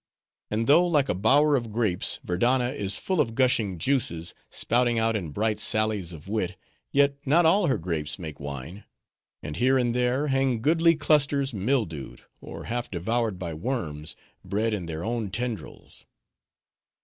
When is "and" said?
0.49-0.65, 9.43-9.57, 9.77-9.93